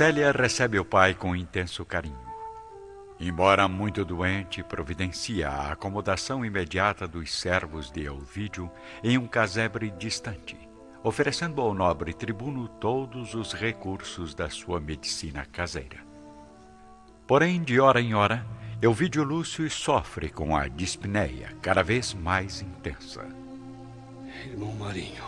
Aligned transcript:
Célia 0.00 0.32
recebe 0.32 0.78
o 0.78 0.84
pai 0.84 1.12
com 1.12 1.36
intenso 1.36 1.84
carinho. 1.84 2.16
Embora 3.20 3.68
muito 3.68 4.02
doente, 4.02 4.62
providencia 4.62 5.50
a 5.50 5.72
acomodação 5.72 6.42
imediata 6.42 7.06
dos 7.06 7.30
servos 7.34 7.90
de 7.90 8.06
Elvídio 8.06 8.70
em 9.04 9.18
um 9.18 9.26
casebre 9.26 9.90
distante, 9.90 10.56
oferecendo 11.04 11.60
ao 11.60 11.74
nobre 11.74 12.14
tribuno 12.14 12.66
todos 12.66 13.34
os 13.34 13.52
recursos 13.52 14.34
da 14.34 14.48
sua 14.48 14.80
medicina 14.80 15.44
caseira. 15.44 15.98
Porém, 17.26 17.62
de 17.62 17.78
hora 17.78 18.00
em 18.00 18.14
hora, 18.14 18.46
Elvídio 18.80 19.22
Lúcio 19.22 19.68
sofre 19.68 20.30
com 20.30 20.56
a 20.56 20.66
dispneia 20.66 21.54
cada 21.60 21.82
vez 21.82 22.14
mais 22.14 22.62
intensa. 22.62 23.28
Irmão 24.46 24.72
Marinho, 24.76 25.24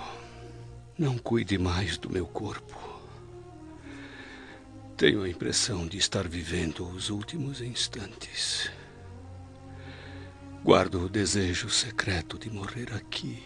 não 0.98 1.18
cuide 1.18 1.58
mais 1.58 1.98
do 1.98 2.08
meu 2.08 2.26
corpo. 2.26 2.91
Tenho 5.02 5.24
a 5.24 5.28
impressão 5.28 5.84
de 5.84 5.98
estar 5.98 6.28
vivendo 6.28 6.88
os 6.88 7.10
últimos 7.10 7.60
instantes. 7.60 8.70
Guardo 10.62 11.06
o 11.06 11.08
desejo 11.08 11.68
secreto 11.68 12.38
de 12.38 12.48
morrer 12.48 12.86
aqui, 12.94 13.42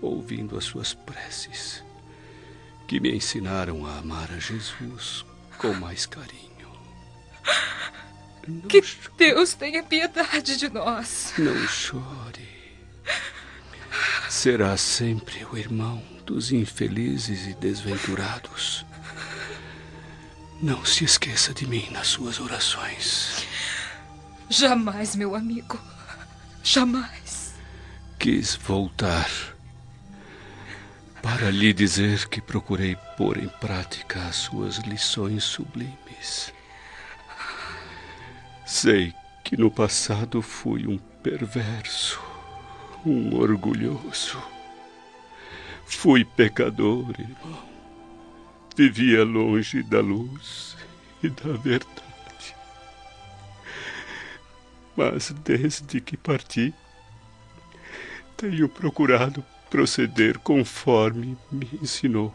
ouvindo 0.00 0.56
as 0.56 0.64
suas 0.64 0.94
preces, 0.94 1.84
que 2.88 2.98
me 2.98 3.14
ensinaram 3.14 3.84
a 3.84 3.98
amar 3.98 4.32
a 4.32 4.38
Jesus 4.38 5.22
com 5.58 5.74
mais 5.74 6.06
carinho. 6.06 6.72
Não 8.48 8.62
que 8.62 8.82
chore. 8.82 9.16
Deus 9.18 9.52
tenha 9.52 9.82
piedade 9.82 10.56
de 10.56 10.70
nós. 10.70 11.34
Não 11.36 11.68
chore. 11.68 12.48
Será 14.30 14.74
sempre 14.78 15.44
o 15.44 15.58
irmão 15.58 16.02
dos 16.24 16.52
infelizes 16.52 17.48
e 17.48 17.52
desventurados 17.52 18.86
não 20.60 20.84
se 20.84 21.04
esqueça 21.04 21.52
de 21.52 21.66
mim 21.66 21.88
nas 21.90 22.08
suas 22.08 22.40
orações. 22.40 23.46
Jamais, 24.48 25.14
meu 25.14 25.34
amigo. 25.34 25.78
Jamais. 26.62 27.54
Quis 28.18 28.54
voltar 28.54 29.30
para 31.22 31.50
lhe 31.50 31.72
dizer 31.72 32.28
que 32.28 32.40
procurei 32.40 32.96
pôr 33.16 33.36
em 33.36 33.48
prática 33.48 34.20
as 34.26 34.36
suas 34.36 34.78
lições 34.78 35.44
sublimes. 35.44 36.52
Sei 38.64 39.14
que 39.44 39.56
no 39.56 39.70
passado 39.70 40.40
fui 40.40 40.86
um 40.86 40.98
perverso, 41.22 42.20
um 43.04 43.36
orgulhoso. 43.36 44.42
Fui 45.84 46.24
pecador, 46.24 47.14
irmão 47.18 47.75
vivia 48.76 49.24
longe 49.24 49.82
da 49.82 50.00
luz 50.00 50.76
e 51.22 51.30
da 51.30 51.52
verdade. 51.56 52.54
Mas 54.94 55.30
desde 55.42 55.98
que 56.00 56.16
parti, 56.16 56.74
tenho 58.36 58.68
procurado 58.68 59.42
proceder 59.70 60.38
conforme 60.38 61.38
me 61.50 61.68
ensinou. 61.82 62.34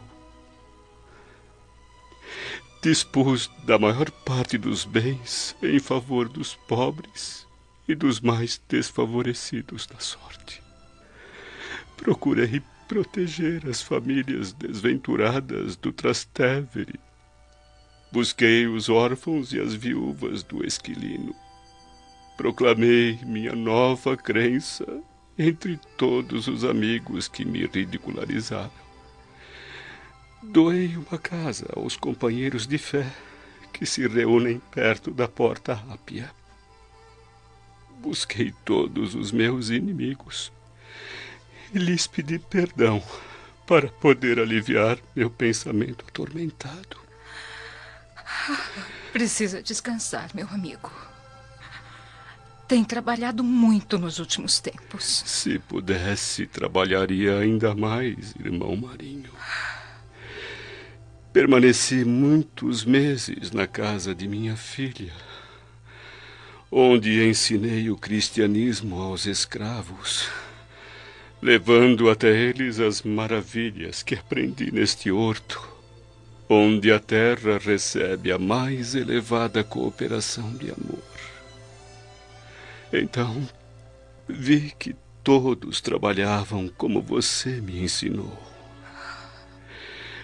Dispus 2.82 3.48
da 3.64 3.78
maior 3.78 4.10
parte 4.10 4.58
dos 4.58 4.84
bens 4.84 5.54
em 5.62 5.78
favor 5.78 6.28
dos 6.28 6.56
pobres 6.56 7.46
e 7.86 7.94
dos 7.94 8.20
mais 8.20 8.60
desfavorecidos 8.68 9.86
da 9.86 10.00
sorte. 10.00 10.60
Procurei 11.96 12.60
proteger 12.88 13.68
as 13.68 13.82
famílias 13.82 14.52
desventuradas 14.52 15.76
do 15.76 15.92
Trastevere. 15.92 16.98
Busquei 18.12 18.66
os 18.66 18.88
órfãos 18.88 19.52
e 19.52 19.60
as 19.60 19.74
viúvas 19.74 20.42
do 20.42 20.64
Esquilino. 20.64 21.34
Proclamei 22.36 23.18
minha 23.24 23.54
nova 23.54 24.16
crença 24.16 24.86
entre 25.38 25.78
todos 25.96 26.46
os 26.46 26.64
amigos 26.64 27.28
que 27.28 27.44
me 27.44 27.66
ridicularizaram. 27.66 28.70
Doei 30.42 30.96
uma 30.96 31.18
casa 31.18 31.66
aos 31.74 31.96
companheiros 31.96 32.66
de 32.66 32.76
fé 32.76 33.06
que 33.72 33.86
se 33.86 34.06
reúnem 34.06 34.60
perto 34.70 35.10
da 35.10 35.26
porta 35.26 35.82
Ápia. 35.88 36.30
Busquei 38.00 38.52
todos 38.64 39.14
os 39.14 39.30
meus 39.30 39.70
inimigos 39.70 40.52
e 41.72 41.78
lhes 41.78 42.06
pedi 42.06 42.38
perdão 42.38 43.02
para 43.66 43.88
poder 43.88 44.38
aliviar 44.38 44.98
meu 45.14 45.30
pensamento 45.30 46.04
atormentado. 46.06 47.00
Precisa 49.12 49.62
descansar, 49.62 50.30
meu 50.34 50.46
amigo. 50.48 50.90
Tem 52.66 52.84
trabalhado 52.84 53.44
muito 53.44 53.98
nos 53.98 54.18
últimos 54.18 54.58
tempos. 54.58 55.22
Se 55.26 55.58
pudesse, 55.58 56.46
trabalharia 56.46 57.38
ainda 57.38 57.74
mais, 57.74 58.34
irmão 58.38 58.74
Marinho. 58.76 59.30
Permaneci 61.32 62.04
muitos 62.04 62.84
meses 62.84 63.52
na 63.52 63.66
casa 63.66 64.14
de 64.14 64.28
minha 64.28 64.56
filha, 64.56 65.12
onde 66.70 67.26
ensinei 67.26 67.90
o 67.90 67.96
cristianismo 67.96 69.00
aos 69.00 69.26
escravos 69.26 70.28
levando 71.42 72.08
até 72.08 72.28
eles 72.30 72.78
as 72.78 73.02
maravilhas 73.02 74.00
que 74.00 74.14
aprendi 74.14 74.70
neste 74.70 75.10
horto, 75.10 75.60
onde 76.48 76.92
a 76.92 77.00
terra 77.00 77.58
recebe 77.58 78.30
a 78.30 78.38
mais 78.38 78.94
elevada 78.94 79.64
cooperação 79.64 80.52
de 80.54 80.70
amor. 80.70 81.02
Então, 82.92 83.48
vi 84.28 84.72
que 84.78 84.94
todos 85.24 85.80
trabalhavam 85.80 86.68
como 86.68 87.02
você 87.02 87.60
me 87.60 87.82
ensinou. 87.82 88.40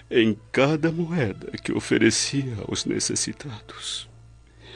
Em 0.09 0.37
cada 0.53 0.89
moeda 0.89 1.51
que 1.57 1.73
oferecia 1.73 2.55
aos 2.65 2.85
necessitados, 2.85 4.07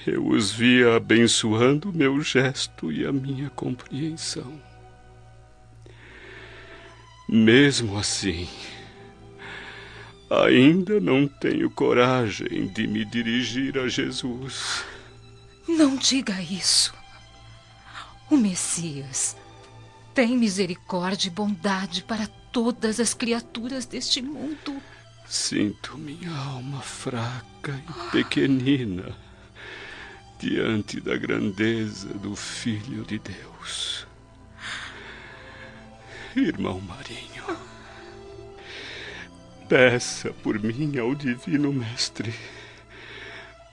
eu 0.05 0.27
os 0.27 0.51
via 0.51 0.97
abençoando 0.97 1.93
meu 1.93 2.19
gesto 2.21 2.91
e 2.91 3.05
a 3.05 3.13
minha 3.13 3.49
compreensão. 3.49 4.72
Mesmo 7.33 7.97
assim, 7.97 8.47
ainda 10.29 10.99
não 10.99 11.27
tenho 11.27 11.67
coragem 11.67 12.67
de 12.67 12.85
me 12.85 13.03
dirigir 13.03 13.75
a 13.79 13.87
Jesus. 13.87 14.85
Não 15.67 15.95
diga 15.95 16.39
isso. 16.43 16.93
O 18.29 18.37
Messias 18.37 19.35
tem 20.13 20.37
misericórdia 20.37 21.27
e 21.27 21.31
bondade 21.31 22.03
para 22.03 22.27
todas 22.51 22.99
as 22.99 23.15
criaturas 23.15 23.87
deste 23.87 24.21
mundo. 24.21 24.79
Sinto 25.27 25.97
minha 25.97 26.29
alma 26.29 26.81
fraca 26.81 27.83
e 27.89 28.11
pequenina 28.11 29.11
diante 30.37 31.01
da 31.01 31.17
grandeza 31.17 32.09
do 32.09 32.35
Filho 32.35 33.03
de 33.03 33.17
Deus. 33.17 34.02
Irmão 36.35 36.81
Marinho, 36.81 37.57
peça 39.69 40.33
por 40.41 40.59
mim 40.59 40.97
ao 40.97 41.13
Divino 41.13 41.71
Mestre, 41.71 42.33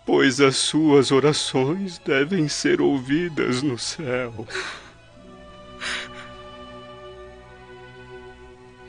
pois 0.05 0.41
as 0.41 0.57
suas 0.57 1.11
orações 1.11 1.99
devem 1.99 2.49
ser 2.49 2.81
ouvidas 2.81 3.63
no 3.63 3.79
céu. 3.79 4.47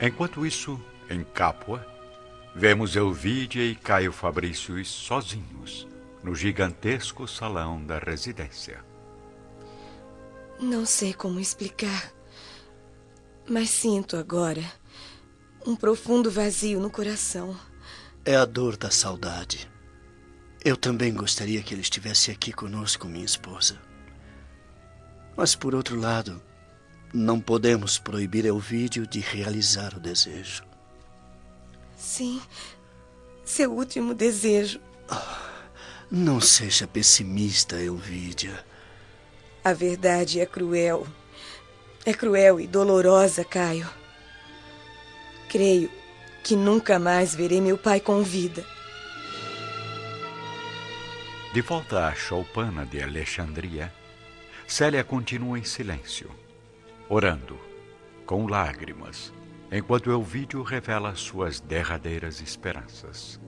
Enquanto 0.00 0.44
isso, 0.44 0.80
em 1.08 1.24
Capua, 1.24 1.86
vemos 2.54 2.96
Elvídia 2.96 3.64
e 3.64 3.74
Caio 3.74 4.12
Fabrícios 4.12 4.88
sozinhos 4.88 5.86
no 6.22 6.34
gigantesco 6.34 7.26
salão 7.26 7.84
da 7.84 7.98
residência. 7.98 8.84
Não 10.60 10.84
sei 10.84 11.12
como 11.12 11.40
explicar. 11.40 12.12
Mas 13.48 13.70
sinto 13.70 14.16
agora 14.16 14.62
um 15.66 15.76
profundo 15.76 16.30
vazio 16.30 16.80
no 16.80 16.90
coração. 16.90 17.56
É 18.24 18.36
a 18.36 18.44
dor 18.44 18.76
da 18.76 18.90
saudade. 18.90 19.70
Eu 20.64 20.76
também 20.76 21.12
gostaria 21.12 21.62
que 21.62 21.74
ele 21.74 21.80
estivesse 21.80 22.30
aqui 22.30 22.52
conosco, 22.52 23.08
minha 23.08 23.24
esposa. 23.24 23.80
Mas, 25.36 25.56
por 25.56 25.74
outro 25.74 25.98
lado, 25.98 26.40
não 27.12 27.40
podemos 27.40 27.98
proibir 27.98 28.44
Elvídio 28.44 29.06
de 29.06 29.18
realizar 29.18 29.94
o 29.94 30.00
desejo. 30.00 30.62
Sim, 31.96 32.40
seu 33.44 33.72
último 33.72 34.14
desejo. 34.14 34.80
Não 36.10 36.40
seja 36.40 36.86
pessimista, 36.86 37.80
Elvídia. 37.80 38.64
A 39.64 39.72
verdade 39.72 40.40
é 40.40 40.46
cruel. 40.46 41.06
É 42.04 42.12
cruel 42.12 42.58
e 42.60 42.66
dolorosa, 42.66 43.44
Caio. 43.44 43.88
Creio 45.48 45.88
que 46.42 46.56
nunca 46.56 46.98
mais 46.98 47.34
verei 47.34 47.60
meu 47.60 47.78
pai 47.78 48.00
com 48.00 48.22
vida. 48.22 48.64
De 51.54 51.60
volta 51.60 52.08
à 52.08 52.14
choupana 52.14 52.84
de 52.84 53.00
Alexandria, 53.00 53.92
Célia 54.66 55.04
continua 55.04 55.58
em 55.58 55.64
silêncio, 55.64 56.30
orando, 57.08 57.58
com 58.24 58.46
lágrimas, 58.46 59.32
enquanto 59.70 60.10
Elvídio 60.10 60.62
revela 60.62 61.14
suas 61.14 61.60
derradeiras 61.60 62.40
esperanças. 62.40 63.38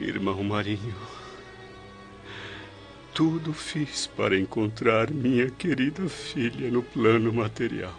Irmão 0.00 0.42
Marinho, 0.44 0.94
tudo 3.16 3.54
fiz 3.54 4.06
para 4.06 4.38
encontrar 4.38 5.10
minha 5.10 5.50
querida 5.50 6.06
filha 6.06 6.70
no 6.70 6.82
plano 6.82 7.32
material. 7.32 7.98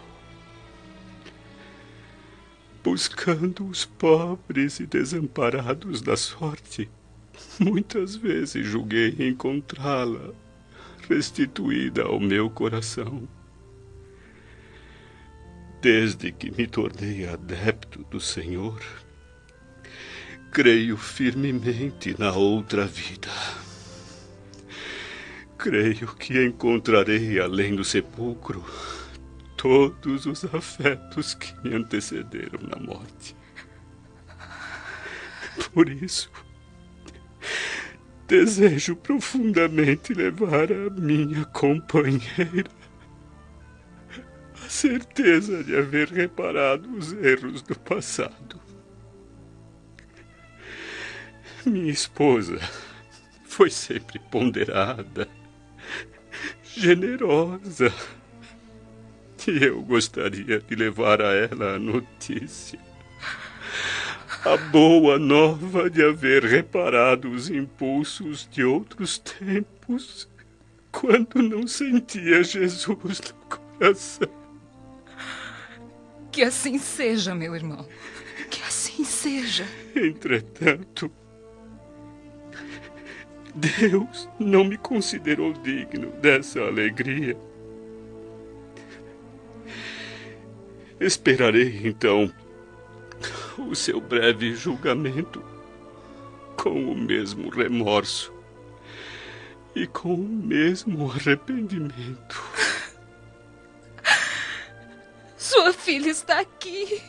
Buscando 2.84 3.66
os 3.66 3.84
pobres 3.84 4.78
e 4.78 4.86
desamparados 4.86 6.02
da 6.02 6.16
sorte, 6.16 6.88
muitas 7.58 8.14
vezes 8.14 8.64
julguei 8.64 9.16
encontrá-la 9.18 10.32
restituída 11.08 12.04
ao 12.04 12.20
meu 12.20 12.48
coração. 12.48 13.28
Desde 15.82 16.30
que 16.30 16.52
me 16.52 16.68
tornei 16.68 17.28
adepto 17.28 18.04
do 18.04 18.20
Senhor, 18.20 18.80
creio 20.52 20.96
firmemente 20.96 22.14
na 22.16 22.32
outra 22.32 22.86
vida. 22.86 23.28
Creio 25.58 26.14
que 26.14 26.44
encontrarei 26.44 27.40
além 27.40 27.74
do 27.74 27.82
sepulcro 27.82 28.64
todos 29.56 30.24
os 30.24 30.44
afetos 30.44 31.34
que 31.34 31.52
me 31.62 31.74
antecederam 31.74 32.60
na 32.62 32.76
morte. 32.76 33.36
Por 35.74 35.88
isso, 35.88 36.30
desejo 38.28 38.94
profundamente 38.94 40.14
levar 40.14 40.70
a 40.70 40.90
minha 40.90 41.44
companheira 41.46 42.70
a 44.64 44.68
certeza 44.68 45.64
de 45.64 45.76
haver 45.76 46.08
reparado 46.08 46.88
os 46.96 47.12
erros 47.12 47.62
do 47.62 47.76
passado. 47.78 48.60
Minha 51.66 51.90
esposa 51.90 52.58
foi 53.44 53.70
sempre 53.70 54.20
ponderada, 54.30 55.28
generosa 56.74 57.92
e 59.48 59.64
eu 59.64 59.80
gostaria 59.80 60.60
de 60.60 60.74
levar 60.74 61.22
a 61.22 61.32
ela 61.32 61.76
a 61.76 61.78
notícia. 61.78 62.78
A 64.44 64.56
boa 64.56 65.18
nova 65.18 65.88
de 65.88 66.04
haver 66.04 66.44
reparado 66.44 67.30
os 67.30 67.48
impulsos 67.48 68.46
de 68.50 68.62
outros 68.62 69.18
tempos, 69.18 70.28
quando 70.92 71.42
não 71.42 71.66
sentia 71.66 72.44
Jesus 72.44 73.20
no 73.20 73.58
coração. 73.58 74.28
Que 76.30 76.42
assim 76.42 76.78
seja, 76.78 77.34
meu 77.34 77.56
irmão. 77.56 77.88
Que 78.50 78.62
assim 78.62 79.02
seja. 79.02 79.66
Entretanto, 79.96 81.10
Deus 83.58 84.28
não 84.38 84.64
me 84.64 84.76
considerou 84.76 85.52
digno 85.52 86.10
dessa 86.12 86.60
alegria 86.60 87.36
Esperarei 91.00 91.80
então 91.84 92.32
o 93.56 93.74
seu 93.74 94.00
breve 94.00 94.54
julgamento 94.54 95.40
com 96.56 96.90
o 96.90 96.94
mesmo 96.96 97.50
remorso 97.50 98.32
e 99.76 99.86
com 99.86 100.14
o 100.14 100.18
mesmo 100.18 101.08
arrependimento. 101.08 102.42
Sua 105.36 105.72
filha 105.72 106.10
está 106.10 106.40
aqui, 106.40 107.00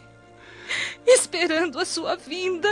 esperando 1.07 1.79
a 1.79 1.85
sua 1.85 2.15
vinda. 2.15 2.69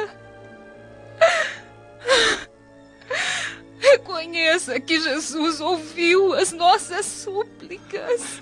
Reconheça 3.92 4.80
que 4.80 5.00
Jesus 5.00 5.62
ouviu 5.62 6.34
as 6.34 6.52
nossas 6.52 7.06
súplicas. 7.06 8.42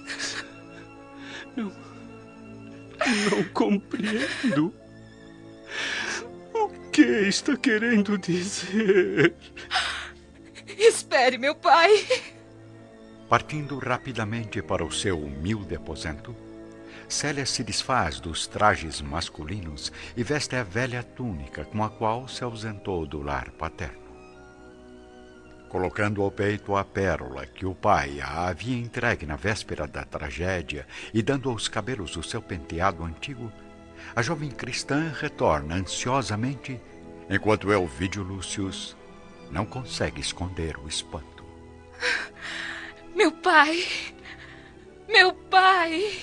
Não. 1.55 1.71
Não 3.29 3.43
compreendo. 3.53 4.73
O 6.53 6.69
que 6.91 7.01
está 7.01 7.55
querendo 7.55 8.17
dizer? 8.17 9.35
Espere, 10.77 11.37
meu 11.37 11.53
pai. 11.53 11.91
Partindo 13.29 13.77
rapidamente 13.77 14.61
para 14.61 14.83
o 14.83 14.91
seu 14.91 15.19
humilde 15.19 15.75
aposento, 15.75 16.35
Célia 17.07 17.45
se 17.45 17.63
desfaz 17.63 18.19
dos 18.19 18.47
trajes 18.47 18.99
masculinos 18.99 19.91
e 20.17 20.23
veste 20.23 20.55
a 20.55 20.63
velha 20.63 21.03
túnica 21.03 21.65
com 21.65 21.83
a 21.83 21.89
qual 21.89 22.27
se 22.27 22.43
ausentou 22.43 23.05
do 23.05 23.21
lar 23.21 23.51
paterno 23.51 24.04
colocando 25.69 26.21
ao 26.21 26.31
peito 26.31 26.75
a 26.75 26.83
pérola 26.83 27.45
que 27.45 27.65
o 27.65 27.75
pai 27.75 28.19
a 28.21 28.47
havia 28.47 28.77
entregue 28.77 29.25
na 29.25 29.35
véspera 29.35 29.87
da 29.87 30.03
tragédia 30.03 30.87
e 31.13 31.21
dando 31.21 31.49
aos 31.49 31.67
cabelos 31.67 32.15
o 32.15 32.23
seu 32.23 32.41
penteado 32.41 33.03
antigo, 33.03 33.51
a 34.15 34.21
jovem 34.21 34.49
cristã 34.51 35.11
retorna 35.19 35.75
ansiosamente, 35.75 36.79
enquanto 37.29 37.71
Elvídio 37.71 38.23
Lúcius 38.23 38.95
não 39.51 39.65
consegue 39.65 40.21
esconder 40.21 40.77
o 40.77 40.87
espanto. 40.87 41.43
Meu 43.15 43.31
pai! 43.31 43.83
Meu 45.07 45.33
pai! 45.33 46.19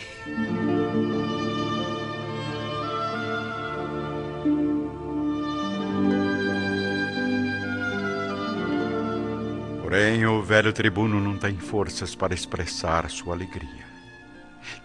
Porém, 9.93 10.25
o 10.25 10.43
velho 10.43 10.73
tribuno 10.73 11.21
não 11.21 11.37
tem 11.37 11.59
forças 11.59 12.15
para 12.15 12.33
expressar 12.33 13.11
sua 13.11 13.35
alegria. 13.35 13.85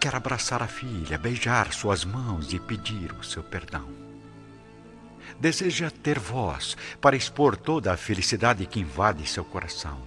Quer 0.01 0.13
abraçar 0.13 0.61
a 0.61 0.67
filha, 0.67 1.17
beijar 1.17 1.71
suas 1.71 2.03
mãos 2.03 2.51
e 2.51 2.59
pedir 2.59 3.13
o 3.13 3.23
seu 3.23 3.41
perdão. 3.41 3.87
Deseja 5.39 5.89
ter 5.89 6.19
voz 6.19 6.75
para 6.99 7.15
expor 7.15 7.55
toda 7.55 7.93
a 7.93 7.95
felicidade 7.95 8.65
que 8.65 8.81
invade 8.81 9.25
seu 9.25 9.45
coração. 9.45 9.97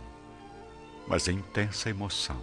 Mas 1.08 1.26
a 1.30 1.32
intensa 1.32 1.88
emoção 1.88 2.42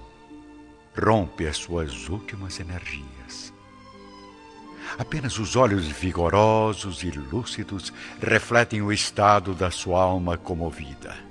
rompe 1.00 1.46
as 1.46 1.58
suas 1.58 2.10
últimas 2.10 2.60
energias. 2.60 3.54
Apenas 4.98 5.38
os 5.38 5.56
olhos 5.56 5.86
vigorosos 5.86 7.04
e 7.04 7.12
lúcidos 7.12 7.94
refletem 8.20 8.82
o 8.82 8.92
estado 8.92 9.54
da 9.54 9.70
sua 9.70 10.02
alma 10.02 10.40
comovida 10.40 11.27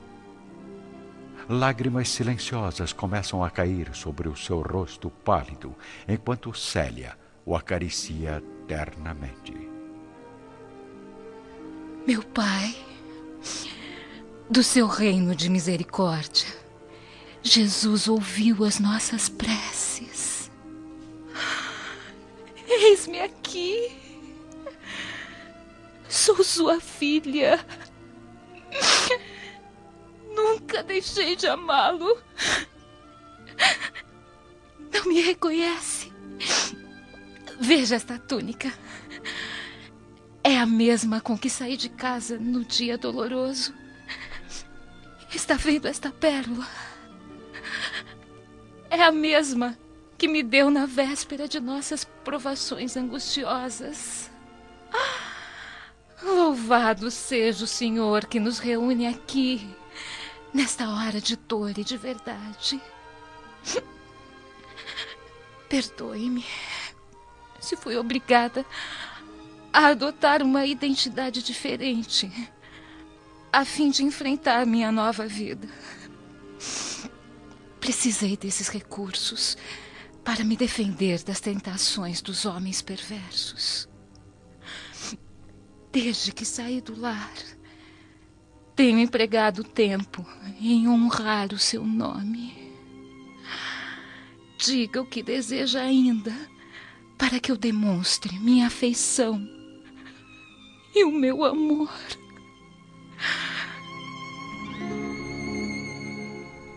Lágrimas 1.48 2.08
silenciosas 2.08 2.92
começam 2.92 3.44
a 3.44 3.48
cair 3.48 3.94
sobre 3.94 4.28
o 4.28 4.34
seu 4.34 4.62
rosto 4.62 5.08
pálido, 5.08 5.76
enquanto 6.08 6.52
Célia 6.52 7.16
o 7.44 7.54
acaricia 7.54 8.42
ternamente. 8.66 9.54
Meu 12.04 12.20
Pai, 12.24 12.74
do 14.50 14.60
seu 14.64 14.88
reino 14.88 15.36
de 15.36 15.48
misericórdia, 15.48 16.48
Jesus 17.44 18.08
ouviu 18.08 18.64
as 18.64 18.80
nossas 18.80 19.28
preces. 19.28 20.50
Eis-me 22.66 23.20
aqui. 23.20 23.96
Sou 26.08 26.42
sua 26.42 26.80
filha. 26.80 27.64
Deixei 30.82 31.36
de 31.36 31.46
amá-lo. 31.46 32.18
Não 34.92 35.04
me 35.06 35.20
reconhece. 35.20 36.12
Veja 37.60 37.96
esta 37.96 38.18
túnica. 38.18 38.72
É 40.42 40.58
a 40.58 40.66
mesma 40.66 41.20
com 41.20 41.36
que 41.36 41.50
saí 41.50 41.76
de 41.76 41.88
casa 41.88 42.38
no 42.38 42.64
dia 42.64 42.96
doloroso. 42.96 43.74
Está 45.34 45.54
vendo 45.54 45.86
esta 45.86 46.10
pérola? 46.10 46.66
É 48.88 49.02
a 49.02 49.10
mesma 49.12 49.76
que 50.16 50.28
me 50.28 50.42
deu 50.42 50.70
na 50.70 50.86
véspera 50.86 51.46
de 51.48 51.60
nossas 51.60 52.04
provações 52.24 52.96
angustiosas. 52.96 54.30
Louvado 56.22 57.10
seja 57.10 57.64
o 57.64 57.66
Senhor 57.66 58.24
que 58.24 58.40
nos 58.40 58.58
reúne 58.58 59.06
aqui 59.06 59.75
nesta 60.56 60.88
hora 60.88 61.20
de 61.20 61.36
dor 61.36 61.78
e 61.78 61.84
de 61.84 61.98
verdade. 61.98 62.80
Perdoe-me 65.68 66.44
se 67.60 67.76
fui 67.76 67.96
obrigada 67.96 68.64
a 69.72 69.88
adotar 69.88 70.42
uma 70.42 70.64
identidade 70.64 71.42
diferente, 71.42 72.30
a 73.52 73.64
fim 73.64 73.90
de 73.90 74.02
enfrentar 74.02 74.64
minha 74.64 74.90
nova 74.90 75.26
vida. 75.26 75.68
Precisei 77.78 78.36
desses 78.36 78.68
recursos 78.68 79.58
para 80.24 80.42
me 80.42 80.56
defender 80.56 81.22
das 81.22 81.40
tentações 81.40 82.22
dos 82.22 82.46
homens 82.46 82.80
perversos. 82.80 83.86
Desde 85.92 86.32
que 86.32 86.44
saí 86.44 86.80
do 86.80 86.98
lar, 86.98 87.55
tenho 88.76 88.98
empregado 88.98 89.64
tempo 89.64 90.24
em 90.60 90.86
honrar 90.86 91.52
o 91.54 91.58
seu 91.58 91.82
nome. 91.82 92.54
Diga 94.58 95.00
o 95.00 95.06
que 95.06 95.22
deseja 95.22 95.80
ainda, 95.80 96.34
para 97.16 97.40
que 97.40 97.50
eu 97.50 97.56
demonstre 97.56 98.38
minha 98.38 98.66
afeição 98.66 99.40
e 100.94 101.04
o 101.04 101.10
meu 101.10 101.44
amor. 101.44 101.90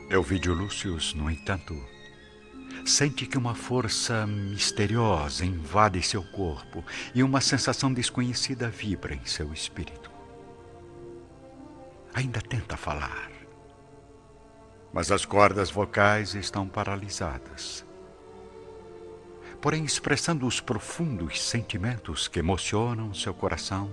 Elvídio 0.09 0.53
Lúcius, 0.53 1.13
no 1.13 1.29
entanto, 1.29 1.75
sente 2.85 3.25
que 3.25 3.37
uma 3.37 3.53
força 3.53 4.25
misteriosa 4.25 5.45
invade 5.45 6.01
seu 6.01 6.23
corpo 6.23 6.83
e 7.13 7.21
uma 7.21 7.41
sensação 7.41 7.93
desconhecida 7.93 8.69
vibra 8.69 9.13
em 9.13 9.25
seu 9.25 9.51
espírito. 9.53 9.98
Ainda 12.19 12.41
tenta 12.41 12.75
falar, 12.75 13.31
mas 14.91 15.09
as 15.09 15.23
cordas 15.23 15.71
vocais 15.71 16.35
estão 16.35 16.67
paralisadas. 16.67 17.85
Porém, 19.61 19.85
expressando 19.85 20.45
os 20.45 20.59
profundos 20.59 21.41
sentimentos 21.41 22.27
que 22.27 22.39
emocionam 22.39 23.13
seu 23.13 23.33
coração, 23.33 23.89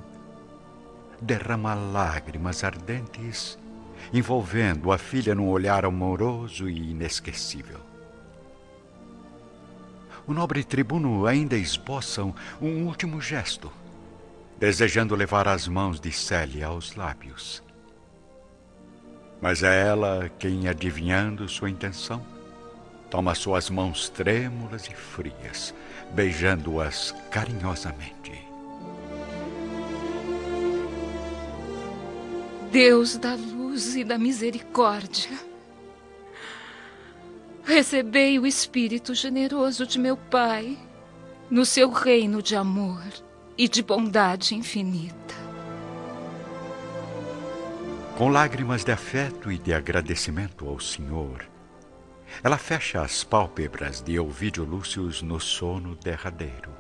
derrama 1.23 1.73
lágrimas 1.73 2.65
ardentes, 2.65 3.57
envolvendo 4.13 4.91
a 4.91 4.99
filha 4.99 5.33
num 5.33 5.49
olhar 5.49 5.85
amoroso 5.85 6.69
e 6.69 6.91
inesquecível. 6.91 7.79
O 10.27 10.35
nobre 10.35 10.65
tribuno 10.65 11.27
ainda 11.27 11.57
esboça 11.57 12.25
um 12.61 12.87
último 12.87 13.21
gesto, 13.21 13.71
desejando 14.59 15.15
levar 15.15 15.47
as 15.47 15.69
mãos 15.69 16.01
de 16.01 16.11
Célia 16.11 16.67
aos 16.67 16.97
lábios. 16.97 17.65
Mas 19.41 19.63
é 19.63 19.87
ela 19.87 20.31
quem, 20.39 20.69
adivinhando 20.69 21.49
sua 21.49 21.71
intenção, 21.71 22.25
toma 23.11 23.35
suas 23.35 23.71
mãos 23.71 24.09
trêmulas 24.09 24.87
e 24.87 24.95
frias, 24.95 25.75
beijando-as 26.13 27.15
carinhosamente. 27.31 28.17
Deus 32.71 33.17
da 33.17 33.35
luz 33.35 33.97
e 33.97 34.05
da 34.05 34.19
misericórdia, 34.19 35.31
recebei 37.65 38.39
o 38.39 38.47
espírito 38.47 39.15
generoso 39.15 39.87
de 39.87 39.99
meu 39.99 40.17
Pai 40.17 40.77
no 41.51 41.65
seu 41.65 41.91
reino 41.91 42.43
de 42.43 42.57
amor 42.57 43.03
e 43.57 43.69
de 43.69 43.83
bondade 43.83 44.55
infinita. 44.55 45.46
Com 48.17 48.31
lágrimas 48.31 48.83
de 48.83 48.93
afeto 48.93 49.53
e 49.53 49.59
de 49.59 49.75
agradecimento 49.75 50.67
ao 50.67 50.81
Senhor, 50.81 51.47
ela 52.43 52.57
fecha 52.57 53.03
as 53.03 53.23
pálpebras 53.23 54.01
de 54.01 54.19
Ovídio 54.19 54.65
Lúcius 54.65 55.21
no 55.21 55.39
sono 55.39 55.95
derradeiro, 55.95 56.71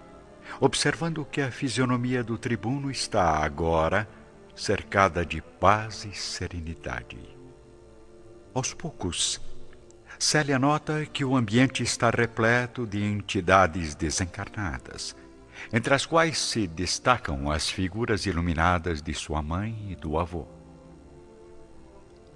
observando 0.59 1.27
que 1.27 1.43
a 1.43 1.51
fisionomia 1.51 2.25
do 2.25 2.39
tribuno 2.39 2.91
está 2.91 3.45
agora 3.45 4.09
cercada 4.55 5.27
de 5.27 5.43
paz 5.43 6.07
e 6.07 6.17
serenidade. 6.17 7.19
Aos 8.55 8.73
poucos, 8.73 9.39
Célia 10.19 10.59
nota 10.59 11.05
que 11.05 11.23
o 11.23 11.37
ambiente 11.37 11.83
está 11.83 12.09
repleto 12.09 12.87
de 12.87 13.05
entidades 13.05 13.95
desencarnadas, 13.95 15.15
entre 15.71 15.93
as 15.93 16.07
quais 16.07 16.39
se 16.39 16.67
destacam 16.67 17.51
as 17.51 17.69
figuras 17.69 18.25
iluminadas 18.25 19.03
de 19.03 19.13
sua 19.13 19.43
mãe 19.43 19.89
e 19.91 19.95
do 19.95 20.19
avô. 20.19 20.56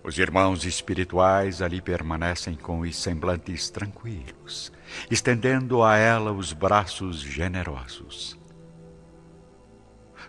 Os 0.02 0.18
irmãos 0.18 0.64
espirituais 0.64 1.60
ali 1.60 1.80
permanecem 1.80 2.54
com 2.54 2.80
os 2.80 2.96
semblantes 2.96 3.68
tranquilos, 3.68 4.72
estendendo 5.10 5.82
a 5.82 5.96
ela 5.96 6.32
os 6.32 6.52
braços 6.54 7.20
generosos. 7.20 8.38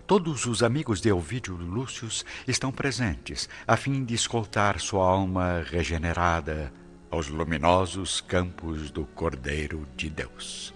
Todos 0.06 0.46
os 0.46 0.62
amigos 0.62 1.00
de 1.00 1.10
Ovídio 1.10 1.56
Lúcius 1.56 2.26
estão 2.46 2.70
presentes, 2.70 3.48
a 3.66 3.78
fim 3.78 4.04
de 4.04 4.14
escoltar 4.14 4.78
sua 4.80 5.08
alma 5.08 5.64
regenerada 5.66 6.74
aos 7.10 7.30
luminosos 7.30 8.20
campos 8.20 8.92
do 8.92 9.06
Cordeiro 9.06 9.88
de 9.96 10.10
Deus. 10.10 10.74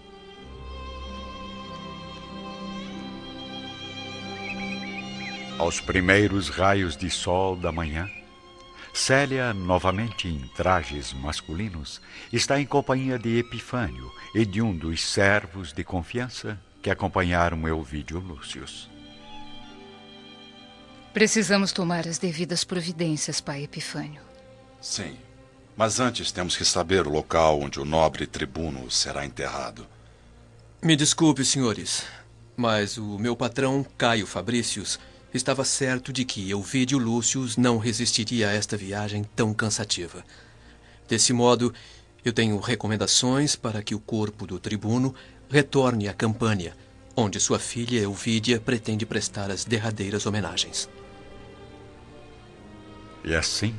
Aos 5.58 5.80
primeiros 5.80 6.48
raios 6.48 6.96
de 6.96 7.10
sol 7.10 7.56
da 7.56 7.72
manhã, 7.72 8.08
Célia, 8.96 9.52
novamente 9.52 10.26
em 10.26 10.48
trajes 10.56 11.12
masculinos, 11.12 12.00
está 12.32 12.58
em 12.58 12.64
companhia 12.64 13.18
de 13.18 13.36
Epifânio 13.36 14.10
e 14.34 14.46
de 14.46 14.62
um 14.62 14.74
dos 14.74 15.04
servos 15.04 15.70
de 15.70 15.84
confiança 15.84 16.58
que 16.80 16.88
acompanharam 16.88 17.68
Elvídio 17.68 18.18
Lúcius. 18.18 18.88
Precisamos 21.12 21.72
tomar 21.72 22.08
as 22.08 22.16
devidas 22.16 22.64
providências, 22.64 23.38
pai 23.38 23.64
Epifânio. 23.64 24.22
Sim, 24.80 25.18
mas 25.76 26.00
antes 26.00 26.32
temos 26.32 26.56
que 26.56 26.64
saber 26.64 27.06
o 27.06 27.10
local 27.10 27.60
onde 27.60 27.78
o 27.78 27.84
nobre 27.84 28.26
tribuno 28.26 28.90
será 28.90 29.26
enterrado. 29.26 29.86
Me 30.82 30.96
desculpe, 30.96 31.44
senhores, 31.44 32.06
mas 32.56 32.96
o 32.96 33.18
meu 33.18 33.36
patrão, 33.36 33.84
Caio 33.98 34.26
Fabricius, 34.26 34.98
estava 35.36 35.64
certo 35.64 36.12
de 36.12 36.24
que 36.24 36.50
Elvídio 36.50 36.98
Lúcius 36.98 37.56
não 37.56 37.78
resistiria 37.78 38.48
a 38.48 38.52
esta 38.52 38.76
viagem 38.76 39.24
tão 39.36 39.52
cansativa. 39.54 40.24
Desse 41.08 41.32
modo, 41.32 41.72
eu 42.24 42.32
tenho 42.32 42.58
recomendações 42.58 43.54
para 43.54 43.82
que 43.82 43.94
o 43.94 44.00
corpo 44.00 44.46
do 44.46 44.58
tribuno 44.58 45.14
retorne 45.48 46.08
à 46.08 46.12
Campânia, 46.12 46.76
onde 47.14 47.38
sua 47.38 47.58
filha 47.58 48.00
Elvídia 48.00 48.58
pretende 48.58 49.06
prestar 49.06 49.50
as 49.50 49.64
derradeiras 49.64 50.26
homenagens. 50.26 50.88
E 53.24 53.34
assim, 53.34 53.74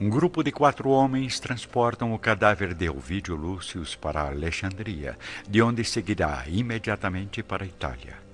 um 0.00 0.10
grupo 0.10 0.42
de 0.42 0.50
quatro 0.50 0.90
homens 0.90 1.38
transportam 1.38 2.12
o 2.12 2.18
cadáver 2.18 2.74
de 2.74 2.86
Elvídio 2.86 3.36
Lúcius 3.36 3.94
para 3.94 4.26
Alexandria, 4.26 5.16
de 5.48 5.62
onde 5.62 5.84
seguirá 5.84 6.44
imediatamente 6.48 7.42
para 7.42 7.64
a 7.64 7.66
Itália. 7.66 8.24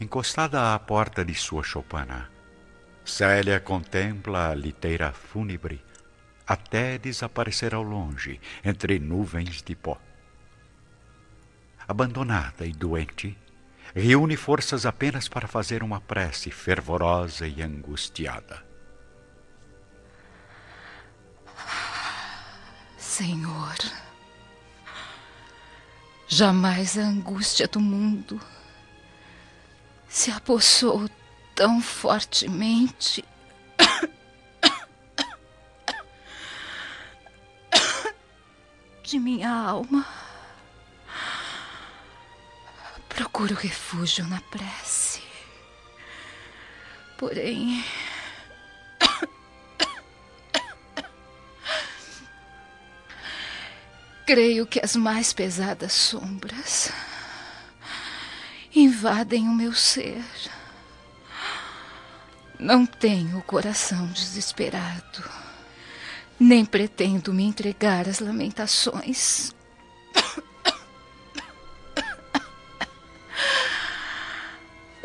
Encostada 0.00 0.74
à 0.74 0.78
porta 0.78 1.24
de 1.24 1.34
sua 1.34 1.62
choupana, 1.62 2.30
Célia 3.04 3.58
contempla 3.58 4.50
a 4.50 4.54
liteira 4.54 5.12
fúnebre 5.12 5.82
até 6.46 6.98
desaparecer 6.98 7.74
ao 7.74 7.82
longe 7.82 8.40
entre 8.64 8.98
nuvens 8.98 9.62
de 9.62 9.74
pó. 9.74 9.98
Abandonada 11.88 12.66
e 12.66 12.72
doente, 12.72 13.36
reúne 13.94 14.36
forças 14.36 14.84
apenas 14.84 15.26
para 15.26 15.48
fazer 15.48 15.82
uma 15.82 16.00
prece 16.00 16.50
fervorosa 16.50 17.48
e 17.48 17.62
angustiada. 17.62 18.62
Senhor, 22.96 23.74
jamais 26.28 26.96
a 26.98 27.02
angústia 27.02 27.66
do 27.66 27.80
mundo 27.80 28.38
se 30.08 30.30
apossou 30.30 31.08
tão 31.54 31.80
fortemente 31.80 33.24
de 39.02 39.18
minha 39.18 39.50
alma. 39.50 40.06
Procuro 43.08 43.54
refúgio 43.54 44.26
na 44.26 44.40
prece. 44.40 45.22
Porém. 47.18 47.84
Creio 54.26 54.66
que 54.66 54.78
as 54.84 54.94
mais 54.94 55.32
pesadas 55.32 55.92
sombras 55.92 56.92
invadem 58.98 59.48
o 59.48 59.54
meu 59.54 59.72
ser. 59.72 60.24
Não 62.58 62.84
tenho 62.84 63.38
o 63.38 63.42
coração 63.42 64.08
desesperado, 64.08 65.22
nem 66.38 66.64
pretendo 66.64 67.32
me 67.32 67.44
entregar 67.44 68.08
às 68.08 68.18
lamentações. 68.18 69.54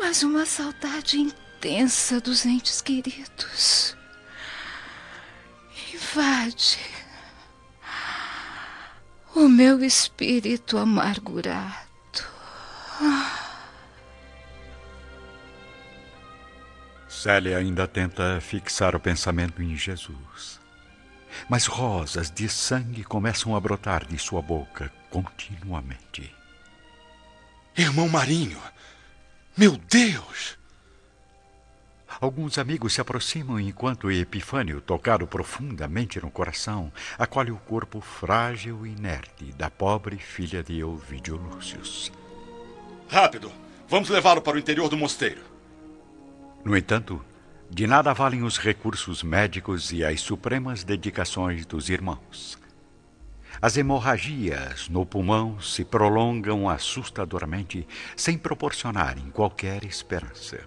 mas 0.00 0.24
uma 0.24 0.44
saudade 0.44 1.20
intensa 1.20 2.20
dos 2.20 2.44
entes 2.44 2.80
queridos. 2.80 3.96
Invade 5.94 6.80
o 9.36 9.48
meu 9.48 9.84
espírito 9.84 10.78
amargurado. 10.78 11.84
Célia 17.24 17.56
ainda 17.56 17.88
tenta 17.88 18.38
fixar 18.38 18.94
o 18.94 19.00
pensamento 19.00 19.62
em 19.62 19.74
Jesus. 19.74 20.60
Mas 21.48 21.64
rosas 21.64 22.30
de 22.30 22.46
sangue 22.50 23.02
começam 23.02 23.56
a 23.56 23.60
brotar 23.60 24.04
de 24.04 24.18
sua 24.18 24.42
boca 24.42 24.92
continuamente. 25.08 26.30
Irmão 27.74 28.10
Marinho! 28.10 28.60
Meu 29.56 29.78
Deus! 29.90 30.58
Alguns 32.20 32.58
amigos 32.58 32.92
se 32.92 33.00
aproximam 33.00 33.58
enquanto 33.58 34.12
Epifânio, 34.12 34.82
tocado 34.82 35.26
profundamente 35.26 36.20
no 36.20 36.30
coração, 36.30 36.92
acolhe 37.18 37.50
o 37.50 37.56
corpo 37.56 38.02
frágil 38.02 38.86
e 38.86 38.90
inerte 38.90 39.46
da 39.54 39.70
pobre 39.70 40.18
filha 40.18 40.62
de 40.62 40.84
Ovidio 40.84 41.36
Lúcius. 41.36 42.12
Rápido! 43.08 43.50
Vamos 43.88 44.10
levá-lo 44.10 44.42
para 44.42 44.56
o 44.56 44.60
interior 44.60 44.90
do 44.90 44.96
mosteiro. 44.98 45.53
No 46.64 46.76
entanto, 46.76 47.22
de 47.70 47.86
nada 47.86 48.12
valem 48.14 48.42
os 48.42 48.56
recursos 48.56 49.22
médicos 49.22 49.92
e 49.92 50.02
as 50.02 50.20
supremas 50.20 50.82
dedicações 50.82 51.66
dos 51.66 51.90
irmãos. 51.90 52.58
As 53.60 53.76
hemorragias 53.76 54.88
no 54.88 55.04
pulmão 55.04 55.60
se 55.60 55.84
prolongam 55.84 56.68
assustadoramente, 56.68 57.86
sem 58.16 58.38
proporcionarem 58.38 59.30
qualquer 59.30 59.84
esperança. 59.84 60.60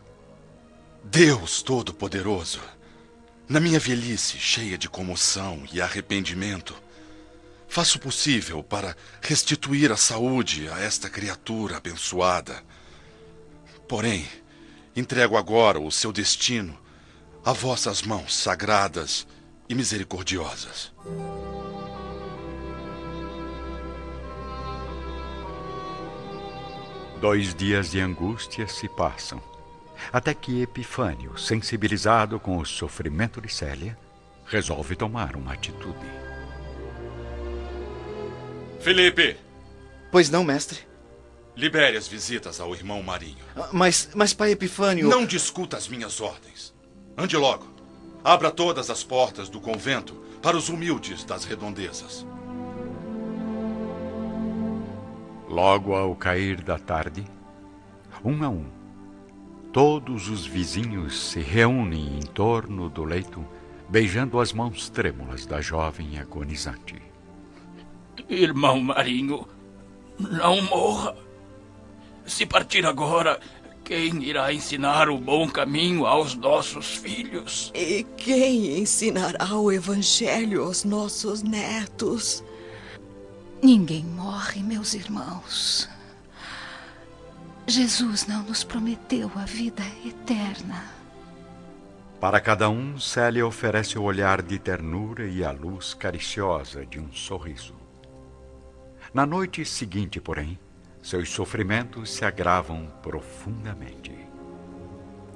Deus 1.04 1.62
Todo-Poderoso, 1.62 2.62
na 3.50 3.60
minha 3.60 3.80
velhice 3.80 4.38
cheia 4.38 4.78
de 4.78 4.90
comoção 4.90 5.64
e 5.72 5.82
arrependimento, 5.82 6.76
faço 7.68 7.98
o 7.98 8.02
possível 8.02 8.64
para 8.64 8.96
restituir 9.22 9.92
a 9.92 9.98
saúde 9.98 10.70
a 10.70 10.80
esta 10.80 11.10
criatura 11.10 11.78
abençoada. 11.78 12.64
Porém, 13.88 14.28
entrego 15.00 15.38
agora 15.38 15.80
o 15.80 15.92
seu 15.92 16.12
destino 16.12 16.78
a 17.46 17.54
vossas 17.54 18.02
mãos 18.02 18.36
sagradas 18.36 19.28
e 19.70 19.76
misericordiosas. 19.76 20.92
Dois 27.22 27.54
dias 27.54 27.92
de 27.92 28.00
angústia 28.00 28.68
se 28.68 28.90
passam, 28.90 29.42
até 30.12 30.34
que 30.34 30.62
Epifânio, 30.62 31.38
sensibilizado 31.38 32.40
com 32.40 32.58
o 32.58 32.66
sofrimento 32.66 33.40
de 33.40 33.54
Célia, 33.54 33.98
resolve 34.46 34.96
tomar 34.96 35.36
uma 35.36 35.54
atitude. 35.54 36.06
Felipe! 38.80 39.38
Pois 40.12 40.30
não, 40.30 40.44
mestre. 40.44 40.80
Libere 41.58 41.98
as 41.98 42.08
visitas 42.08 42.60
ao 42.60 42.76
irmão 42.76 43.02
Marinho. 43.02 43.44
Ah, 43.56 43.70
Mas, 43.74 44.12
mas 44.14 44.32
pai 44.32 44.52
Epifânio... 44.52 45.10
Não 45.10 45.26
discuta 45.26 45.76
as 45.76 45.88
minhas 45.88 46.22
ordens. 46.22 46.72
Ande 47.18 47.36
logo. 47.36 47.66
Abra 48.24 48.52
todas 48.52 48.92
as 48.92 49.04
portas 49.04 49.50
do 49.50 49.60
convento 49.60 50.14
para 50.40 50.56
os 50.56 50.70
humildes 50.70 51.24
das 51.24 51.46
redondezas. 51.46 52.28
Logo 55.50 55.96
ao 55.96 56.16
cair 56.16 56.62
da 56.62 56.78
tarde, 56.78 57.26
um 58.24 58.44
a 58.44 58.50
um, 58.50 58.66
todos 59.74 60.30
os 60.30 60.46
vizinhos 60.46 61.32
se 61.32 61.40
reúnem 61.40 62.20
em 62.20 62.26
torno 62.26 62.88
do 62.88 63.04
leito, 63.04 63.44
beijando 63.90 64.40
as 64.40 64.54
mãos 64.54 64.90
trêmulas 64.90 65.48
da 65.48 65.60
jovem 65.60 66.20
agonizante. 66.20 67.02
Irmão 68.30 68.80
Marinho, 68.80 69.48
não 70.20 70.62
morra. 70.62 71.27
Se 72.28 72.46
partir 72.46 72.86
agora, 72.86 73.40
quem 73.86 74.22
irá 74.22 74.52
ensinar 74.52 75.10
o 75.10 75.18
bom 75.18 75.50
caminho 75.50 76.06
aos 76.06 76.36
nossos 76.36 76.98
filhos? 76.98 77.72
E 77.74 78.04
quem 78.18 78.80
ensinará 78.80 79.56
o 79.56 79.72
Evangelho 79.72 80.66
aos 80.66 80.84
nossos 80.84 81.42
netos? 81.42 82.44
Ninguém 83.64 84.04
morre, 84.04 84.62
meus 84.62 84.94
irmãos. 84.94 85.90
Jesus 87.66 88.28
não 88.28 88.44
nos 88.44 88.62
prometeu 88.62 89.32
a 89.36 89.46
vida 89.46 89.84
eterna. 90.06 90.84
Para 92.20 92.42
cada 92.42 92.70
um, 92.70 93.00
Célia 93.00 93.48
oferece 93.48 93.98
o 93.98 94.04
olhar 94.04 94.42
de 94.42 94.60
ternura 94.60 95.26
e 95.26 95.46
a 95.46 95.52
luz 95.52 95.94
cariciosa 95.94 96.86
de 96.86 97.00
um 97.00 97.12
sorriso. 97.14 97.74
Na 99.14 99.26
noite 99.26 99.64
seguinte, 99.64 100.20
porém, 100.20 100.60
seus 101.02 101.30
sofrimentos 101.30 102.12
se 102.12 102.26
agravam 102.26 102.88
profundamente. 103.02 104.16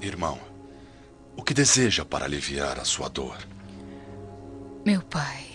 Irmão, 0.02 0.40
o 1.36 1.44
que 1.44 1.54
deseja 1.54 2.04
para 2.04 2.26
aliviar 2.26 2.80
a 2.80 2.86
sua 2.86 3.08
dor? 3.08 3.38
Meu 4.86 5.02
pai, 5.02 5.46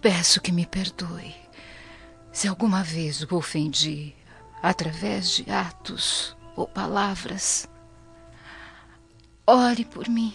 peço 0.00 0.40
que 0.40 0.52
me 0.52 0.66
perdoe 0.66 1.34
se 2.32 2.46
alguma 2.46 2.82
vez 2.82 3.22
o 3.22 3.36
ofendi 3.36 4.14
através 4.62 5.30
de 5.30 5.50
atos 5.50 6.36
ou 6.54 6.66
palavras. 6.66 7.68
Ore 9.46 9.84
por 9.84 10.08
mim, 10.08 10.34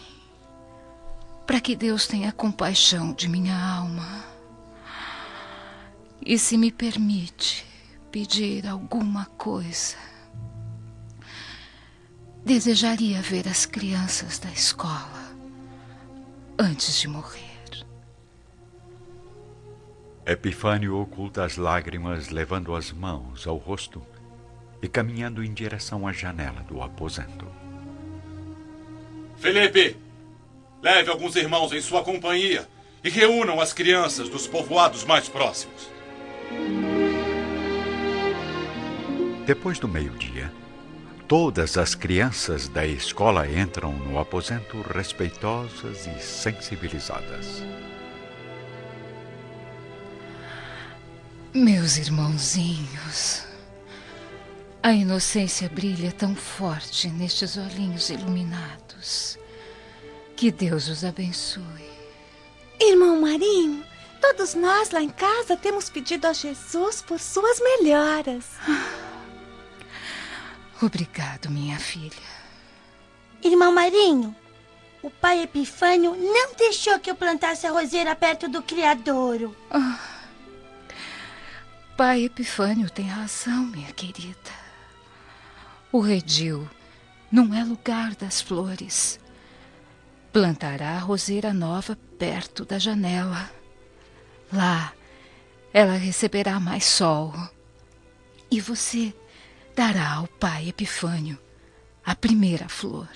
para 1.46 1.62
que 1.62 1.76
Deus 1.76 2.08
tenha 2.08 2.32
compaixão 2.32 3.14
de 3.14 3.28
minha 3.30 3.56
alma. 3.56 4.26
E 6.26 6.40
se 6.40 6.58
me 6.58 6.72
permite 6.72 7.73
pedir 8.14 8.68
alguma 8.68 9.26
coisa, 9.40 9.98
desejaria 12.46 13.20
ver 13.24 13.48
as 13.48 13.66
crianças 13.66 14.38
da 14.38 14.52
escola 14.52 15.34
antes 16.60 17.02
de 17.02 17.08
morrer. 17.08 17.42
Epifânio 20.28 20.96
oculta 20.96 21.44
as 21.44 21.58
lágrimas, 21.58 22.30
levando 22.30 22.76
as 22.76 22.92
mãos 22.92 23.48
ao 23.48 23.58
rosto 23.58 24.00
e 24.80 24.88
caminhando 24.88 25.44
em 25.44 25.52
direção 25.52 26.08
à 26.08 26.14
janela 26.14 26.62
do 26.62 26.84
aposento. 26.84 27.48
Felipe! 29.38 29.98
Leve 30.84 31.10
alguns 31.10 31.36
irmãos 31.36 31.74
em 31.74 31.82
sua 31.82 32.04
companhia 32.04 32.70
e 33.04 33.10
reúnam 33.10 33.60
as 33.60 33.74
crianças 33.74 34.30
dos 34.30 34.46
povoados 34.46 35.04
mais 35.04 35.28
próximos. 35.28 35.90
Depois 39.46 39.78
do 39.78 39.90
meio-dia, 39.90 40.50
todas 41.28 41.78
as 41.78 41.94
crianças 41.94 42.70
da 42.70 42.88
escola 42.88 43.46
entram 43.46 43.92
no 43.92 44.18
aposento 44.18 44.82
respeitosas 44.82 46.08
e 46.08 46.18
sensibilizadas. 46.22 47.62
Meus 51.54 51.98
irmãozinhos, 51.98 53.46
a 54.82 54.94
inocência 54.94 55.68
brilha 55.68 56.14
tão 56.14 56.34
forte 56.34 57.10
nestes 57.10 57.58
olhinhos 57.58 58.10
iluminados. 58.10 59.38
Que 60.38 60.54
Deus 60.54 60.88
os 60.88 61.04
abençoe. 61.04 61.92
Irmão 62.80 63.20
Marinho, 63.20 63.84
todos 64.22 64.56
nós 64.56 64.92
lá 64.92 65.02
em 65.02 65.10
casa 65.10 65.58
temos 65.58 65.90
pedido 65.90 66.28
a 66.28 66.34
Jesus 66.34 67.02
por 67.02 67.20
suas 67.20 67.60
melhoras. 67.60 68.46
Obrigado, 70.86 71.50
minha 71.50 71.80
filha. 71.80 72.12
Irmão 73.42 73.74
Marinho, 73.74 74.36
o 75.02 75.10
pai 75.10 75.42
Epifânio 75.42 76.14
não 76.14 76.56
deixou 76.56 77.00
que 77.00 77.10
eu 77.10 77.16
plantasse 77.16 77.66
a 77.66 77.72
roseira 77.72 78.14
perto 78.14 78.50
do 78.50 78.62
criadouro. 78.62 79.56
Pai 81.96 82.26
Epifânio 82.26 82.90
tem 82.90 83.06
razão, 83.06 83.64
minha 83.68 83.94
querida. 83.94 84.52
O 85.90 86.02
redil 86.02 86.70
não 87.32 87.54
é 87.54 87.64
lugar 87.64 88.16
das 88.16 88.42
flores. 88.42 89.20
Plantará 90.34 90.98
a 90.98 91.00
roseira 91.00 91.54
nova 91.54 91.98
perto 92.18 92.66
da 92.66 92.78
janela. 92.78 93.50
Lá 94.52 94.92
ela 95.72 95.94
receberá 95.94 96.60
mais 96.60 96.84
sol. 96.84 97.34
E 98.52 98.60
você 98.60 99.14
dará 99.76 100.14
ao 100.14 100.28
pai 100.28 100.70
Epifânio 100.70 101.38
a 102.06 102.16
primeira 102.16 102.68
flor. 102.68 103.08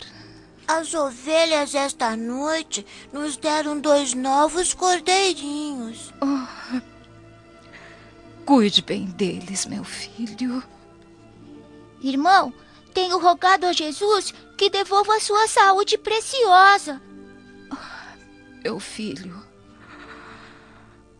As 0.67 0.93
ovelhas 0.93 1.73
esta 1.75 2.15
noite 2.15 2.85
nos 3.13 3.37
deram 3.37 3.79
dois 3.79 4.13
novos 4.13 4.73
cordeirinhos. 4.73 6.13
Cuide 8.45 8.81
bem 8.81 9.05
deles, 9.05 9.65
meu 9.65 9.83
filho. 9.83 10.63
Irmão, 12.01 12.53
tenho 12.93 13.19
rogado 13.19 13.65
a 13.65 13.73
Jesus 13.73 14.33
que 14.57 14.69
devolva 14.69 15.15
a 15.15 15.19
sua 15.19 15.47
saúde 15.47 15.97
preciosa. 15.97 17.01
Meu 18.63 18.79
filho, 18.79 19.41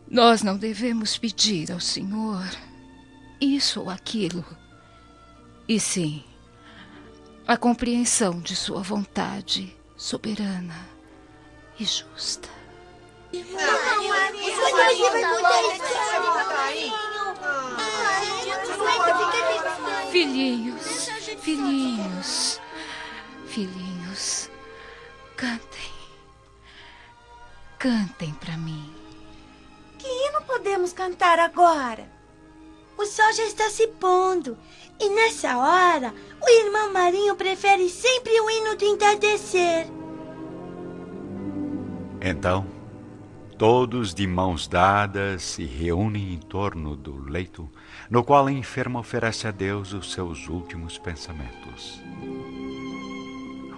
nós 0.10 0.42
não 0.42 0.58
devemos 0.58 1.18
pedir 1.18 1.72
ao 1.72 1.80
Senhor 1.80 2.46
isso 3.40 3.82
ou 3.82 3.90
aquilo, 3.90 4.44
e 5.68 5.80
sim 5.80 6.24
a 7.46 7.58
compreensão 7.58 8.40
de 8.40 8.56
Sua 8.56 8.82
vontade 8.82 9.76
soberana 9.96 10.88
e 11.80 11.86
justa. 11.86 12.50
Filhinhos, 20.12 21.10
filhinhos, 21.40 22.62
filhinhos, 23.48 24.50
cantem. 25.36 25.92
Cantem 27.78 28.34
para 28.34 28.58
mim. 28.58 28.94
Que 30.00 30.08
hino 30.08 30.42
podemos 30.44 30.92
cantar 30.94 31.40
agora? 31.40 32.17
O 32.98 33.06
sol 33.06 33.32
já 33.34 33.44
está 33.44 33.70
se 33.70 33.88
pondo. 33.88 34.58
E 35.00 35.10
nessa 35.10 35.58
hora, 35.58 36.14
o 36.42 36.50
irmão 36.50 36.92
Marinho 36.92 37.36
prefere 37.36 37.88
sempre 37.90 38.40
o 38.42 38.50
hino 38.50 38.76
do 38.76 38.86
entardecer. 38.86 39.88
Então, 42.20 42.66
todos 43.58 44.16
de 44.16 44.26
mãos 44.26 44.68
dadas 44.68 45.44
se 45.44 45.64
reúnem 45.64 46.34
em 46.34 46.40
torno 46.40 46.96
do 46.96 47.16
leito, 47.30 47.70
no 48.10 48.24
qual 48.24 48.48
a 48.48 48.52
enferma 48.52 49.00
oferece 49.00 49.48
a 49.48 49.52
Deus 49.52 49.94
os 49.94 50.12
seus 50.12 50.48
últimos 50.48 50.98
pensamentos. 50.98 52.02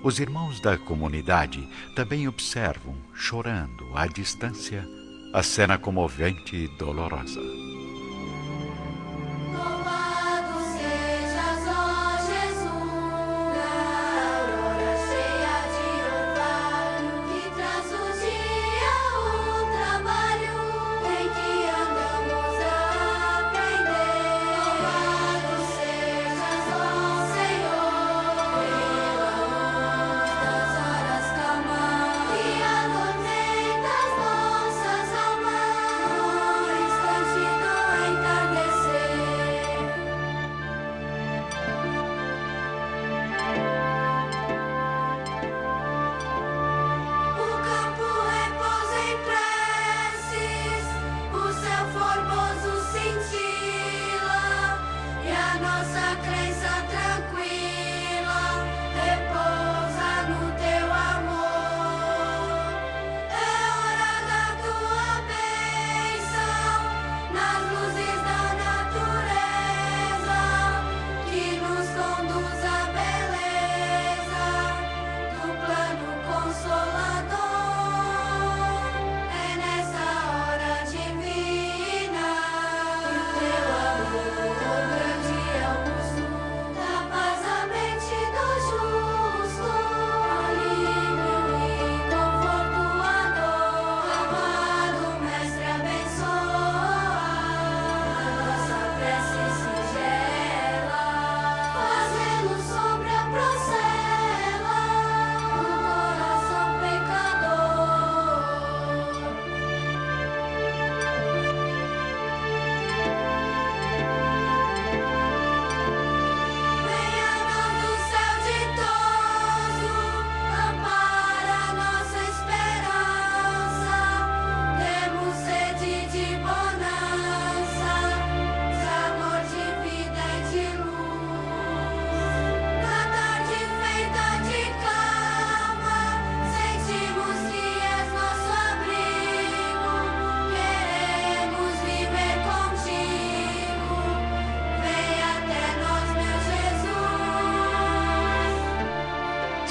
Os 0.02 0.18
irmãos 0.18 0.62
da 0.62 0.78
comunidade 0.78 1.68
também 1.94 2.26
observam, 2.26 2.96
chorando 3.14 3.86
à 3.94 4.08
distância, 4.08 4.88
a 5.34 5.44
cena 5.44 5.78
comovente 5.78 6.56
e 6.56 6.68
dolorosa. 6.78 7.69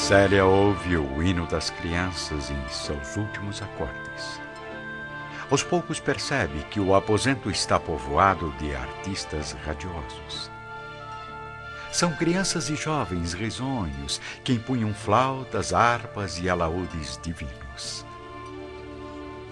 Célia 0.09 0.47
ouve 0.47 0.97
o 0.97 1.23
hino 1.23 1.47
das 1.47 1.69
crianças 1.69 2.51
em 2.51 2.69
seus 2.71 3.15
últimos 3.19 3.61
acordes. 3.61 4.41
Aos 5.51 5.63
poucos 5.63 6.01
percebe 6.01 6.65
que 6.71 6.81
o 6.81 6.95
aposento 6.95 7.51
está 7.51 7.79
povoado 7.79 8.51
de 8.53 8.75
artistas 8.75 9.53
radiosos. 9.67 10.51
São 11.93 12.11
crianças 12.17 12.71
e 12.71 12.75
jovens 12.75 13.35
risonhos 13.35 14.19
que 14.43 14.55
empunham 14.55 14.95
flautas, 14.95 15.75
harpas 15.75 16.39
e 16.39 16.49
alaúdes 16.49 17.21
divinos. 17.23 18.07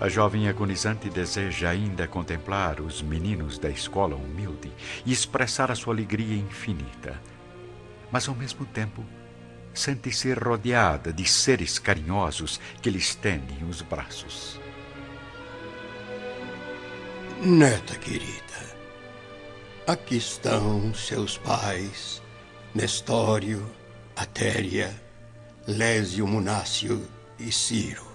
A 0.01 0.09
jovem 0.09 0.49
agonizante 0.49 1.11
deseja 1.11 1.69
ainda 1.69 2.09
contemplar 2.09 2.81
os 2.81 3.03
meninos 3.03 3.59
da 3.59 3.69
escola 3.69 4.17
humilde 4.17 4.73
e 5.05 5.13
expressar 5.13 5.71
a 5.71 5.75
sua 5.75 5.93
alegria 5.93 6.35
infinita, 6.35 7.21
mas 8.11 8.27
ao 8.27 8.35
mesmo 8.35 8.65
tempo 8.65 9.05
sente-se 9.77 10.33
rodeada 10.33 11.13
de 11.13 11.25
seres 11.25 11.79
carinhosos 11.79 12.59
que 12.81 12.91
lhe 12.91 12.99
estendem 12.99 13.63
os 13.69 13.83
braços. 13.83 14.59
Neta 17.43 17.95
querida, 17.97 18.77
aqui 19.87 20.17
estão 20.17 20.93
seus 20.95 21.37
pais, 21.37 22.23
Nestório, 22.75 23.71
Atéria, 24.17 24.91
Lésio 25.67 26.27
Munácio 26.27 27.07
e 27.39 27.53
Ciro, 27.53 28.07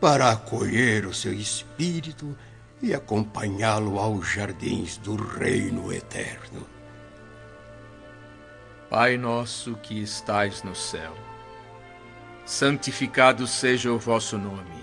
para 0.00 0.30
acolher 0.30 1.04
o 1.04 1.12
seu 1.12 1.32
espírito 1.32 2.36
e 2.80 2.94
acompanhá-lo 2.94 3.98
aos 3.98 4.28
jardins 4.28 4.96
do 4.98 5.16
reino 5.16 5.92
eterno. 5.92 6.77
Pai 8.90 9.18
nosso 9.18 9.74
que 9.76 10.02
estais 10.02 10.62
no 10.62 10.74
céu, 10.74 11.14
santificado 12.46 13.46
seja 13.46 13.92
o 13.92 13.98
vosso 13.98 14.38
nome. 14.38 14.82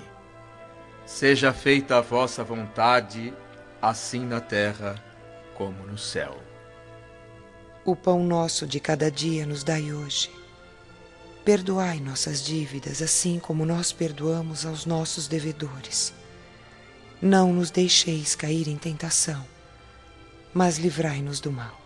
Seja 1.08 1.52
feita 1.52 1.98
a 1.98 2.02
vossa 2.02 2.44
vontade, 2.44 3.34
assim 3.82 4.24
na 4.24 4.40
terra 4.40 4.96
como 5.56 5.88
no 5.88 5.98
céu. 5.98 6.38
O 7.84 7.96
pão 7.96 8.24
nosso 8.24 8.68
de 8.68 8.80
cada 8.80 9.10
dia 9.10 9.44
nos 9.44 9.64
dai 9.64 9.92
hoje. 9.92 10.30
Perdoai 11.44 12.00
nossas 12.00 12.44
dívidas, 12.44 13.02
assim 13.02 13.40
como 13.40 13.66
nós 13.66 13.92
perdoamos 13.92 14.68
aos 14.68 14.86
nossos 14.86 15.28
devedores. 15.28 16.14
Não 17.20 17.52
nos 17.52 17.72
deixeis 17.72 18.36
cair 18.36 18.68
em 18.68 18.78
tentação, 18.78 19.44
mas 20.54 20.78
livrai-nos 20.78 21.40
do 21.40 21.52
mal. 21.52 21.80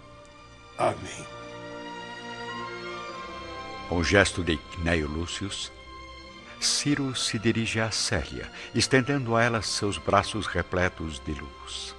Amém. 0.77 1.38
Com 3.89 4.04
gesto 4.04 4.43
de 4.43 4.56
Cneio 4.75 5.08
Lúcius, 5.08 5.71
Ciro 6.62 7.15
se 7.15 7.39
dirige 7.39 7.80
a 7.80 7.89
Célia, 7.89 8.47
estendendo 8.75 9.36
a 9.36 9.43
ela 9.43 9.63
seus 9.63 9.97
braços 9.97 10.45
repletos 10.45 11.19
de 11.25 11.34
luz. 11.34 11.95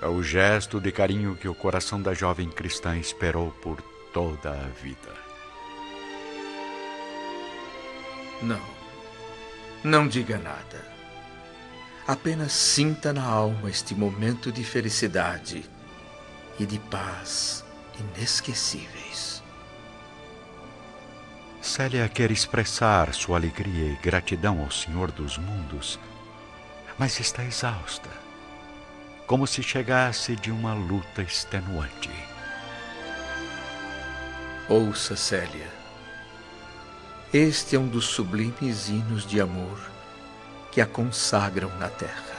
É 0.00 0.06
o 0.08 0.20
gesto 0.20 0.80
de 0.80 0.90
carinho 0.90 1.36
que 1.36 1.46
o 1.46 1.54
coração 1.54 2.02
da 2.02 2.12
jovem 2.12 2.48
cristã 2.48 2.98
esperou 2.98 3.52
por 3.62 3.80
toda 4.12 4.50
a 4.50 4.66
vida. 4.82 5.14
Não. 8.42 8.60
Não 9.84 10.08
diga 10.08 10.38
nada. 10.38 10.84
Apenas 12.04 12.52
sinta 12.52 13.12
na 13.12 13.24
alma 13.24 13.70
este 13.70 13.94
momento 13.94 14.50
de 14.50 14.64
felicidade 14.64 15.64
e 16.58 16.66
de 16.66 16.80
paz 16.80 17.64
inesquecíveis. 18.00 19.41
Célia 21.62 22.08
quer 22.08 22.32
expressar 22.32 23.14
sua 23.14 23.36
alegria 23.36 23.92
e 23.92 23.96
gratidão 24.02 24.60
ao 24.60 24.70
Senhor 24.72 25.12
dos 25.12 25.38
mundos, 25.38 25.96
mas 26.98 27.20
está 27.20 27.44
exausta, 27.44 28.10
como 29.28 29.46
se 29.46 29.62
chegasse 29.62 30.34
de 30.34 30.50
uma 30.50 30.74
luta 30.74 31.22
extenuante. 31.22 32.10
Ouça, 34.68 35.14
Célia. 35.14 35.70
Este 37.32 37.76
é 37.76 37.78
um 37.78 37.86
dos 37.86 38.06
sublimes 38.06 38.88
hinos 38.88 39.24
de 39.24 39.40
amor 39.40 39.80
que 40.72 40.80
a 40.80 40.86
consagram 40.86 41.70
na 41.78 41.88
terra. 41.88 42.31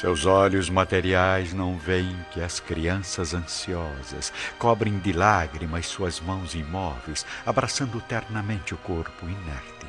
Seus 0.00 0.24
olhos 0.24 0.70
materiais 0.70 1.52
não 1.52 1.76
veem 1.76 2.16
que 2.30 2.40
as 2.40 2.58
crianças 2.58 3.34
ansiosas 3.34 4.32
cobrem 4.58 4.98
de 4.98 5.12
lágrimas 5.12 5.84
suas 5.88 6.18
mãos 6.20 6.54
imóveis, 6.54 7.26
abraçando 7.44 8.00
ternamente 8.00 8.72
o 8.72 8.78
corpo 8.78 9.26
inerte. 9.26 9.86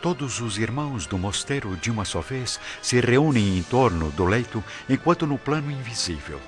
Todos 0.00 0.40
os 0.40 0.56
irmãos 0.56 1.06
do 1.06 1.18
mosteiro, 1.18 1.76
de 1.76 1.90
uma 1.90 2.06
só 2.06 2.22
vez, 2.22 2.58
se 2.80 2.98
reúnem 3.00 3.58
em 3.58 3.62
torno 3.62 4.10
do 4.12 4.24
leito, 4.24 4.64
enquanto 4.88 5.26
no 5.26 5.36
plano 5.36 5.70
invisível, 5.70 6.40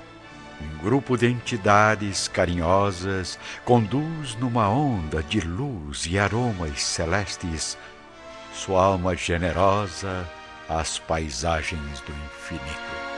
um 0.59 0.83
grupo 0.83 1.15
de 1.15 1.27
entidades 1.27 2.27
carinhosas 2.27 3.37
conduz 3.63 4.33
numa 4.37 4.67
onda 4.69 5.21
de 5.21 5.39
luz 5.39 6.07
e 6.07 6.17
aromas 6.17 6.81
celestes 6.81 7.77
sua 8.55 8.83
alma 8.83 9.15
generosa 9.15 10.27
as 10.69 10.99
paisagens 10.99 12.01
do 12.01 12.11
infinito. 12.11 13.11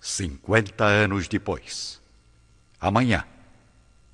Cinquenta 0.00 0.84
anos 0.84 1.28
depois. 1.28 2.00
Amanhã, 2.80 3.24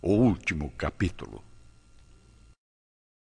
o 0.02 0.12
último 0.12 0.70
capítulo. 0.76 1.45